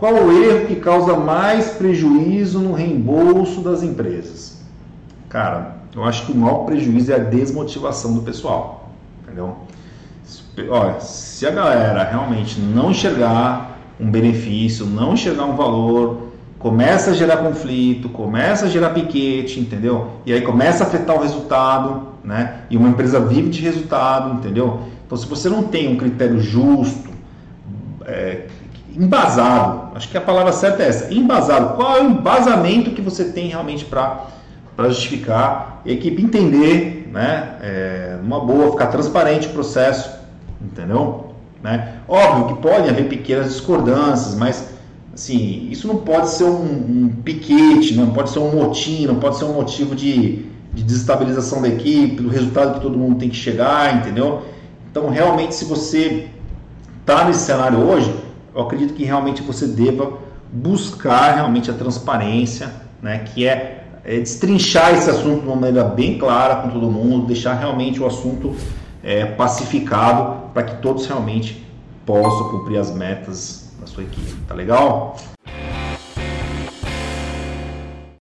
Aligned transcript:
Qual 0.00 0.14
o 0.14 0.32
erro 0.32 0.66
que 0.66 0.76
causa 0.76 1.14
mais 1.14 1.72
prejuízo 1.72 2.58
no 2.58 2.72
reembolso 2.72 3.60
das 3.60 3.82
empresas? 3.82 4.58
Cara, 5.28 5.76
eu 5.94 6.02
acho 6.02 6.24
que 6.24 6.32
o 6.32 6.34
maior 6.34 6.64
prejuízo 6.64 7.12
é 7.12 7.16
a 7.16 7.18
desmotivação 7.18 8.14
do 8.14 8.22
pessoal, 8.22 8.88
entendeu? 9.22 9.56
Olha, 10.70 10.98
se 11.00 11.46
a 11.46 11.50
galera 11.50 12.02
realmente 12.02 12.58
não 12.58 12.90
enxergar 12.90 13.78
um 14.00 14.10
benefício, 14.10 14.86
não 14.86 15.12
enxergar 15.12 15.44
um 15.44 15.54
valor, 15.54 16.30
começa 16.58 17.10
a 17.10 17.14
gerar 17.14 17.36
conflito, 17.36 18.08
começa 18.08 18.64
a 18.64 18.68
gerar 18.70 18.90
piquete, 18.90 19.60
entendeu? 19.60 20.12
E 20.24 20.32
aí 20.32 20.40
começa 20.40 20.82
a 20.82 20.86
afetar 20.86 21.14
o 21.14 21.20
resultado, 21.20 22.08
né? 22.24 22.62
E 22.70 22.76
uma 22.78 22.88
empresa 22.88 23.20
vive 23.20 23.50
de 23.50 23.60
resultado, 23.60 24.32
entendeu? 24.32 24.80
Então, 25.04 25.18
se 25.18 25.26
você 25.26 25.50
não 25.50 25.64
tem 25.64 25.92
um 25.92 25.96
critério 25.98 26.40
justo, 26.40 27.10
é, 28.06 28.46
embasado, 28.96 29.96
acho 29.96 30.08
que 30.08 30.16
a 30.16 30.20
palavra 30.20 30.52
certa 30.52 30.82
é 30.82 30.88
essa, 30.88 31.12
embasado. 31.12 31.76
Qual 31.76 31.96
é 31.96 32.02
o 32.02 32.10
embasamento 32.10 32.90
que 32.90 33.00
você 33.00 33.24
tem 33.24 33.48
realmente 33.48 33.84
para 33.84 34.26
justificar 34.88 35.82
e 35.84 35.90
a 35.90 35.94
equipe 35.94 36.22
entender, 36.22 37.08
né? 37.12 37.56
É, 37.62 38.18
uma 38.22 38.40
boa, 38.40 38.70
ficar 38.70 38.86
transparente 38.86 39.48
o 39.48 39.50
processo, 39.50 40.10
entendeu? 40.60 41.32
Né? 41.62 41.94
Óbvio 42.08 42.54
que 42.56 42.62
podem 42.62 42.88
haver 42.88 43.08
pequenas 43.08 43.52
discordâncias, 43.52 44.34
mas 44.34 44.70
assim, 45.12 45.68
isso 45.70 45.86
não 45.86 45.96
pode 45.96 46.28
ser 46.30 46.44
um, 46.44 46.64
um 46.64 47.12
piquete, 47.22 47.94
não 47.94 48.10
pode 48.10 48.30
ser 48.30 48.38
um 48.38 48.52
motim, 48.52 49.06
não 49.06 49.16
pode 49.16 49.36
ser 49.36 49.44
um 49.44 49.52
motivo 49.52 49.94
de, 49.94 50.46
de 50.72 50.82
desestabilização 50.82 51.60
da 51.60 51.68
equipe, 51.68 52.22
do 52.22 52.28
resultado 52.28 52.74
que 52.74 52.80
todo 52.80 52.96
mundo 52.96 53.18
tem 53.18 53.28
que 53.28 53.36
chegar, 53.36 53.96
entendeu? 53.96 54.42
Então, 54.90 55.10
realmente, 55.10 55.54
se 55.54 55.64
você 55.64 56.28
está 57.00 57.24
nesse 57.24 57.40
cenário 57.40 57.78
hoje, 57.78 58.14
eu 58.54 58.62
acredito 58.62 58.94
que 58.94 59.04
realmente 59.04 59.42
você 59.42 59.66
deva 59.66 60.18
buscar 60.52 61.34
realmente 61.34 61.70
a 61.70 61.74
transparência, 61.74 62.72
né, 63.00 63.18
que 63.20 63.46
é, 63.46 63.84
é 64.04 64.18
destrinchar 64.18 64.94
esse 64.94 65.08
assunto 65.08 65.42
de 65.42 65.46
uma 65.46 65.56
maneira 65.56 65.84
bem 65.84 66.18
clara 66.18 66.56
com 66.56 66.70
todo 66.70 66.90
mundo, 66.90 67.26
deixar 67.26 67.54
realmente 67.54 68.00
o 68.00 68.06
assunto 68.06 68.54
é, 69.02 69.24
pacificado 69.24 70.50
para 70.52 70.64
que 70.64 70.82
todos 70.82 71.06
realmente 71.06 71.64
possam 72.04 72.50
cumprir 72.50 72.78
as 72.78 72.90
metas 72.90 73.72
da 73.80 73.86
sua 73.86 74.02
equipe. 74.02 74.34
Tá 74.46 74.54
legal? 74.54 75.16